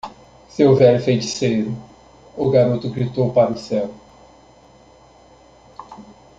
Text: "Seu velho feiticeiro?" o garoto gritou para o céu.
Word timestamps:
"Seu 0.49 0.75
velho 0.75 0.99
feiticeiro?" 0.99 1.75
o 2.35 2.49
garoto 2.49 2.89
gritou 2.89 3.31
para 3.31 3.51
o 3.51 3.55
céu. 3.59 3.93